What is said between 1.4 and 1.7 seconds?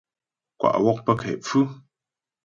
pfʉ.